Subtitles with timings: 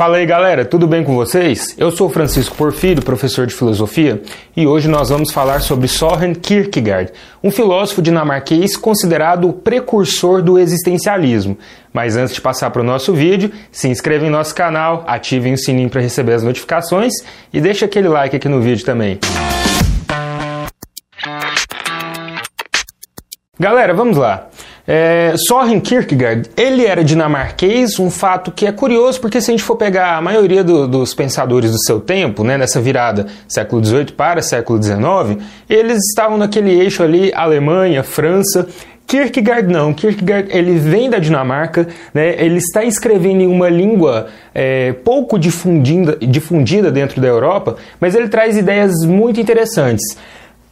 [0.00, 1.74] Fala aí galera, tudo bem com vocês?
[1.76, 4.22] Eu sou Francisco Porfírio, professor de filosofia,
[4.56, 7.12] e hoje nós vamos falar sobre Søren Kierkegaard,
[7.44, 11.58] um filósofo dinamarquês considerado o precursor do existencialismo.
[11.92, 15.58] Mas antes de passar para o nosso vídeo, se inscreva em nosso canal, ativem o
[15.58, 17.12] sininho para receber as notificações
[17.52, 19.18] e deixe aquele like aqui no vídeo também.
[23.58, 24.48] Galera, vamos lá.
[24.92, 29.62] É, Soren Kierkegaard, ele era dinamarquês, um fato que é curioso porque se a gente
[29.62, 34.06] for pegar a maioria do, dos pensadores do seu tempo, né, nessa virada século XVIII
[34.06, 38.66] para século XIX, eles estavam naquele eixo ali, Alemanha, França,
[39.06, 44.92] Kierkegaard não, Kierkegaard ele vem da Dinamarca, né, ele está escrevendo em uma língua é,
[45.04, 50.16] pouco difundida, difundida dentro da Europa, mas ele traz ideias muito interessantes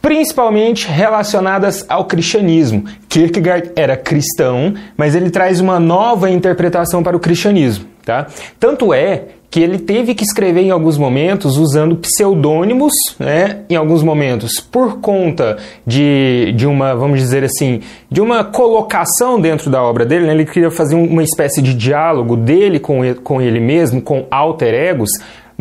[0.01, 2.85] principalmente relacionadas ao cristianismo.
[3.07, 7.85] Kierkegaard era cristão, mas ele traz uma nova interpretação para o cristianismo.
[8.05, 8.27] Tá?
[8.59, 14.03] Tanto é que ele teve que escrever em alguns momentos usando pseudônimos, né, em alguns
[14.03, 17.81] momentos, por conta de, de uma, vamos dizer assim,
[18.11, 22.37] de uma colocação dentro da obra dele, né, ele queria fazer uma espécie de diálogo
[22.37, 25.09] dele com ele, com ele mesmo, com alter egos,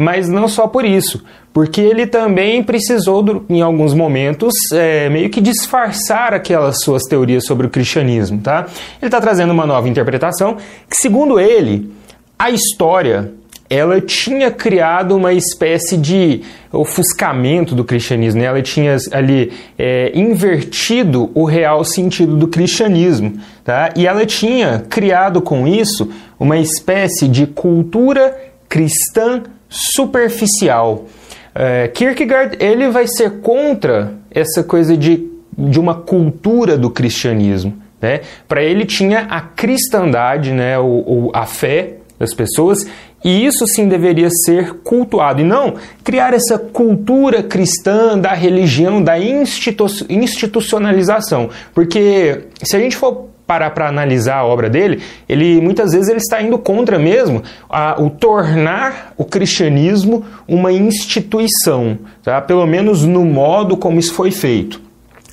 [0.01, 5.41] mas não só por isso, porque ele também precisou, em alguns momentos, é, meio que
[5.41, 8.41] disfarçar aquelas suas teorias sobre o cristianismo.
[8.41, 8.69] Tá?
[9.03, 10.57] Ele está trazendo uma nova interpretação
[10.89, 11.91] que, segundo ele,
[12.39, 13.33] a história
[13.69, 18.47] ela tinha criado uma espécie de ofuscamento do cristianismo, né?
[18.47, 23.93] ela tinha ali é, invertido o real sentido do cristianismo, tá?
[23.97, 31.07] e ela tinha criado com isso uma espécie de cultura cristã superficial.
[31.55, 37.75] É, Kierkegaard ele vai ser contra essa coisa de, de uma cultura do cristianismo.
[38.01, 38.21] Né?
[38.47, 40.79] Para ele tinha a cristandade, né?
[40.79, 42.87] o, o, a fé das pessoas,
[43.25, 49.19] e isso sim deveria ser cultuado, e não criar essa cultura cristã da religião, da
[49.19, 51.51] institu institucionalização.
[51.75, 56.19] Porque se a gente for parar para analisar a obra dele, ele muitas vezes ele
[56.19, 62.43] está indo contra mesmo a, o tornar o cristianismo uma instituição, tá?
[62.43, 64.79] pelo menos no modo como isso foi feito.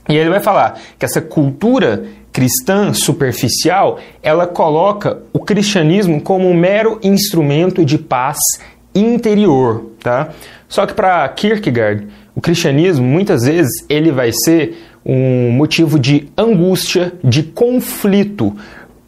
[0.07, 6.53] E ele vai falar que essa cultura cristã superficial, ela coloca o cristianismo como um
[6.53, 8.37] mero instrumento de paz
[8.93, 10.29] interior, tá?
[10.69, 17.13] Só que para Kierkegaard, o cristianismo muitas vezes ele vai ser um motivo de angústia,
[17.23, 18.55] de conflito.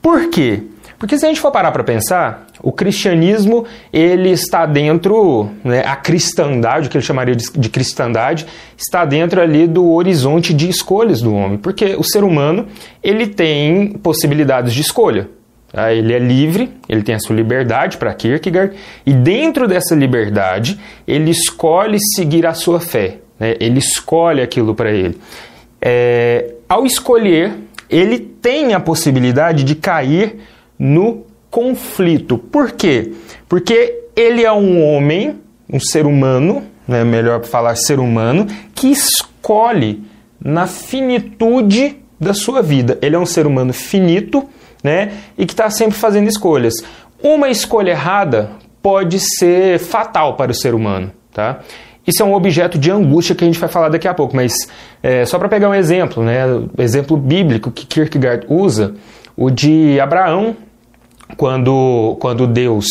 [0.01, 0.63] Por quê?
[0.97, 5.95] Porque se a gente for parar para pensar, o cristianismo ele está dentro, né, a
[5.95, 11.21] cristandade, o que ele chamaria de, de cristandade, está dentro ali do horizonte de escolhas
[11.21, 12.65] do homem, porque o ser humano
[13.03, 15.29] ele tem possibilidades de escolha.
[15.72, 15.94] Tá?
[15.94, 21.31] Ele é livre, ele tem a sua liberdade para Kierkegaard, e dentro dessa liberdade ele
[21.31, 23.55] escolhe seguir a sua fé, né?
[23.59, 25.17] ele escolhe aquilo para ele
[25.81, 27.53] é, ao escolher,
[27.89, 30.38] ele tem a possibilidade de cair
[30.77, 32.38] no conflito.
[32.38, 33.13] Por quê?
[33.47, 35.39] Porque ele é um homem,
[35.72, 40.03] um ser humano, né, melhor falar ser humano, que escolhe
[40.39, 42.97] na finitude da sua vida.
[43.01, 44.47] Ele é um ser humano finito
[44.83, 46.73] né, e que está sempre fazendo escolhas.
[47.21, 48.51] Uma escolha errada
[48.81, 51.11] pode ser fatal para o ser humano.
[51.33, 51.59] Tá?
[52.05, 54.53] Isso é um objeto de angústia que a gente vai falar daqui a pouco, mas
[55.03, 56.43] é, só para pegar um exemplo, né,
[56.77, 58.95] exemplo bíblico que Kierkegaard usa,
[59.35, 60.55] o de Abraão,
[61.35, 62.88] quando, quando Deus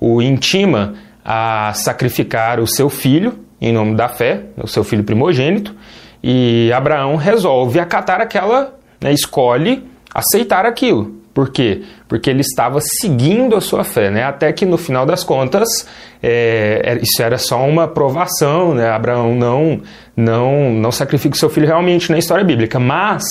[0.00, 5.74] o intima a sacrificar o seu filho em nome da fé, o seu filho primogênito,
[6.22, 11.14] e Abraão resolve acatar aquela, né, escolhe aceitar aquilo.
[11.36, 11.82] Por quê?
[12.08, 14.24] Porque ele estava seguindo a sua fé, né?
[14.24, 15.86] Até que no final das contas,
[16.22, 18.88] é, isso era só uma provação, né?
[18.88, 19.82] Abraão não,
[20.16, 23.26] não, não sacrifica o seu filho realmente na história bíblica, mas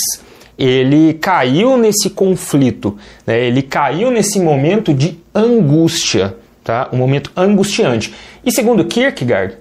[0.55, 3.43] ele caiu nesse conflito, né?
[3.43, 6.87] ele caiu nesse momento de angústia, tá?
[6.93, 8.13] um momento angustiante.
[8.45, 9.55] E segundo Kierkegaard,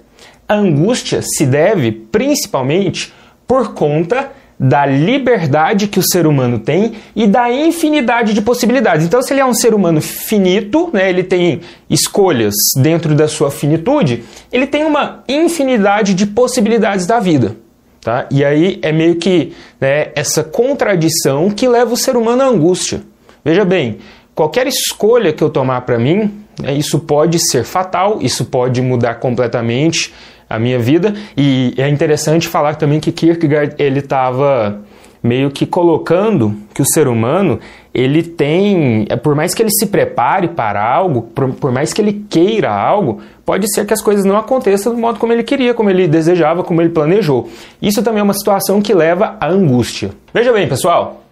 [0.47, 3.11] a angústia se deve principalmente
[3.47, 4.29] por conta
[4.59, 9.05] da liberdade que o ser humano tem e da infinidade de possibilidades.
[9.05, 13.51] Então, se ele é um ser humano finito, né, ele tem escolhas dentro da sua
[13.51, 17.57] finitude, ele tem uma infinidade de possibilidades da vida.
[17.99, 18.27] Tá?
[18.31, 23.01] E aí é meio que né, essa contradição que leva o ser humano à angústia.
[23.43, 23.97] Veja bem,
[24.33, 26.31] qualquer escolha que eu tomar para mim,
[26.61, 30.13] né, isso pode ser fatal, isso pode mudar completamente
[30.49, 31.13] a minha vida.
[31.35, 34.81] E é interessante falar também que Kierkegaard ele estava
[35.25, 37.59] meio que colocando que o ser humano
[37.91, 42.01] ele tem, é, por mais que ele se prepare para algo, por, por, mais que
[42.01, 45.73] ele queira algo, pode ser que as coisas não aconteçam do modo como ele queria,
[45.73, 47.49] como ele desejava, como ele planejou.
[47.81, 50.11] Isso também é uma situação que leva à angústia.
[50.31, 51.23] Veja bem, pessoal,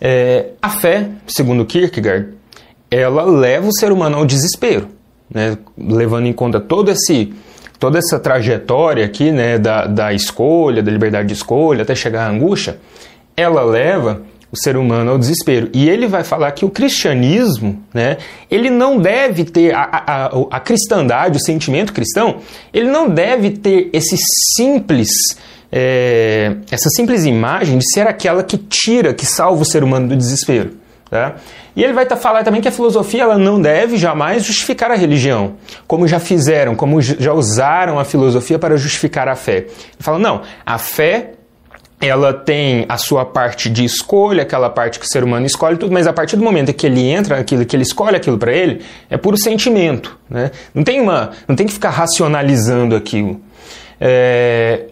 [0.00, 2.28] é, a fé, segundo Kierkegaard,
[2.90, 4.88] ela leva o ser humano ao desespero,
[5.28, 5.58] né?
[5.76, 7.34] levando em conta todo esse
[7.78, 12.30] toda essa trajetória aqui, né, da, da escolha, da liberdade de escolha, até chegar à
[12.30, 12.78] angústia,
[13.36, 15.68] ela leva o ser humano ao desespero.
[15.72, 18.16] E ele vai falar que o cristianismo, né,
[18.50, 22.38] ele não deve ter, a, a, a cristandade, o sentimento cristão,
[22.72, 24.16] ele não deve ter esse
[24.56, 25.10] simples,
[25.70, 30.16] é, essa simples imagem de ser aquela que tira, que salva o ser humano do
[30.16, 30.87] desespero.
[31.10, 31.36] Tá?
[31.74, 34.94] E ele vai tá falar também que a filosofia ela não deve jamais justificar a
[34.94, 35.54] religião,
[35.86, 39.56] como já fizeram, como já usaram a filosofia para justificar a fé.
[39.56, 39.68] Ele
[40.00, 41.32] fala, não, a fé
[42.00, 45.92] ela tem a sua parte de escolha, aquela parte que o ser humano escolhe tudo,
[45.92, 48.84] mas a partir do momento que ele entra naquilo, que ele escolhe aquilo para ele,
[49.10, 50.52] é puro sentimento, né?
[50.72, 53.40] Não tem uma, não tem que ficar racionalizando aquilo.
[54.00, 54.86] É,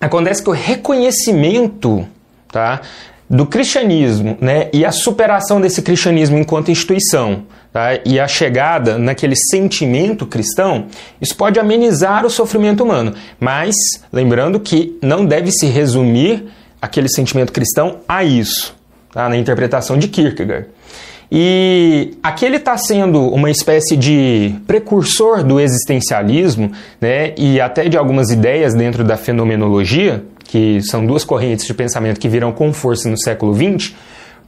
[0.00, 2.06] acontece que o reconhecimento,
[2.52, 2.82] tá?
[3.28, 9.36] Do cristianismo né, e a superação desse cristianismo enquanto instituição tá, e a chegada naquele
[9.36, 10.86] sentimento cristão,
[11.20, 13.14] isso pode amenizar o sofrimento humano.
[13.38, 13.74] Mas
[14.12, 16.46] lembrando que não deve se resumir
[16.80, 18.74] aquele sentimento cristão a isso,
[19.12, 20.68] tá, na interpretação de Kierkegaard.
[21.30, 27.98] E aqui ele está sendo uma espécie de precursor do existencialismo né, e até de
[27.98, 33.08] algumas ideias dentro da fenomenologia, que são duas correntes de pensamento que viram com força
[33.08, 33.94] no século XX,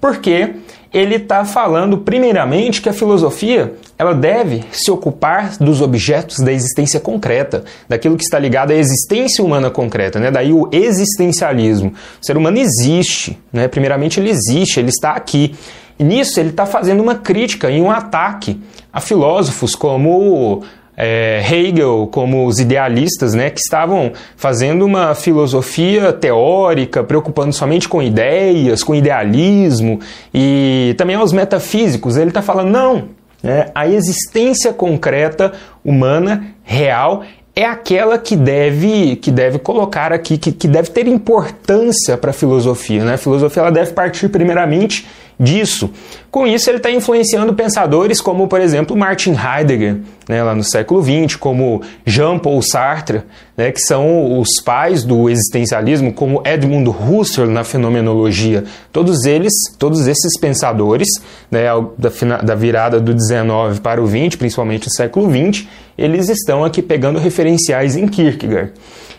[0.01, 0.55] porque
[0.93, 6.99] ele está falando primeiramente que a filosofia ela deve se ocupar dos objetos da existência
[6.99, 10.31] concreta, daquilo que está ligado à existência humana concreta, né?
[10.31, 11.93] daí o existencialismo.
[12.21, 13.69] O ser humano existe, né?
[13.69, 15.55] primeiramente ele existe, ele está aqui.
[15.99, 18.59] E nisso ele está fazendo uma crítica e um ataque
[18.91, 20.65] a filósofos como
[21.03, 28.03] é, Hegel, como os idealistas, né, que estavam fazendo uma filosofia teórica, preocupando somente com
[28.03, 29.99] ideias, com idealismo,
[30.33, 32.19] e também aos metafísicos.
[32.19, 33.09] Ele está falando, não,
[33.43, 35.53] né, a existência concreta
[35.83, 37.23] humana, real,
[37.57, 42.35] é aquela que deve, que deve colocar aqui, que, que deve ter importância para a
[42.35, 43.05] filosofia.
[43.05, 43.15] Né?
[43.15, 45.07] A filosofia ela deve partir primeiramente
[45.41, 45.91] disso.
[46.31, 49.97] Com isso, ele está influenciando pensadores como, por exemplo, Martin Heidegger,
[50.29, 53.23] né, lá no século XX, como Jean-Paul Sartre,
[53.57, 58.65] né, que são os pais do existencialismo, como Edmund Husserl na fenomenologia.
[58.93, 61.09] Todos eles, todos esses pensadores,
[61.51, 61.65] né,
[61.99, 65.67] da, da virada do 19 para o 20, principalmente no século 20,
[65.97, 68.73] eles estão aqui pegando referenciais em Kierkegaard.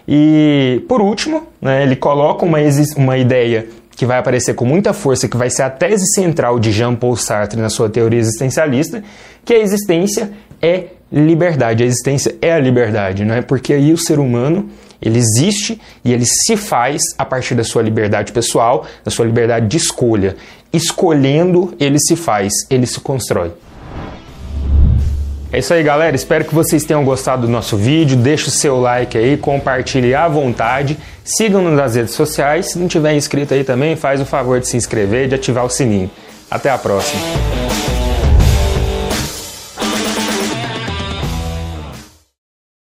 [0.08, 2.58] E, por último, né, ele coloca uma,
[2.96, 3.68] uma ideia
[4.02, 7.62] que vai aparecer com muita força, que vai ser a tese central de Jean-Paul Sartre
[7.62, 9.04] na sua teoria existencialista,
[9.46, 13.44] que a existência é liberdade, a existência é a liberdade, não é?
[13.44, 17.84] Porque aí o ser humano ele existe e ele se faz a partir da sua
[17.84, 20.36] liberdade pessoal, da sua liberdade de escolha.
[20.74, 23.52] Escolhendo, ele se faz, ele se constrói.
[25.54, 26.16] É isso aí, galera.
[26.16, 28.16] Espero que vocês tenham gostado do nosso vídeo.
[28.16, 30.98] Deixe o seu like aí, compartilhe à vontade.
[31.26, 32.72] Sigam-nos nas redes sociais.
[32.72, 35.66] Se não tiver inscrito aí também, faz o favor de se inscrever e de ativar
[35.66, 36.10] o sininho.
[36.50, 37.61] Até a próxima.